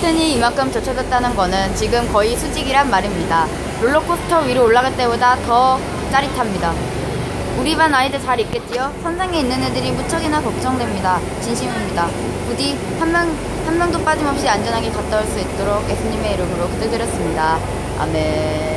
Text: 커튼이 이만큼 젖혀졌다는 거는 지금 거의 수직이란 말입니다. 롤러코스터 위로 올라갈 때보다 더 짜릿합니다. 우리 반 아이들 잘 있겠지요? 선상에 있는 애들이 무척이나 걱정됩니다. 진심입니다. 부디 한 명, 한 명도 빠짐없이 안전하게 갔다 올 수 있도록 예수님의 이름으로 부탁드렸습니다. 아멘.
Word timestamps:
커튼이 0.00 0.32
이만큼 0.32 0.72
젖혀졌다는 0.72 1.36
거는 1.36 1.74
지금 1.74 2.10
거의 2.10 2.34
수직이란 2.34 2.88
말입니다. 2.88 3.46
롤러코스터 3.82 4.40
위로 4.46 4.64
올라갈 4.64 4.96
때보다 4.96 5.36
더 5.44 5.78
짜릿합니다. 6.10 6.72
우리 7.58 7.76
반 7.76 7.92
아이들 7.92 8.18
잘 8.18 8.40
있겠지요? 8.40 8.94
선상에 9.02 9.40
있는 9.40 9.62
애들이 9.62 9.92
무척이나 9.92 10.40
걱정됩니다. 10.40 11.20
진심입니다. 11.42 12.08
부디 12.48 12.78
한 12.98 13.12
명, 13.12 13.28
한 13.66 13.78
명도 13.78 14.02
빠짐없이 14.02 14.48
안전하게 14.48 14.90
갔다 14.90 15.18
올 15.18 15.26
수 15.26 15.38
있도록 15.38 15.86
예수님의 15.90 16.32
이름으로 16.32 16.66
부탁드렸습니다. 16.68 17.58
아멘. 17.98 18.69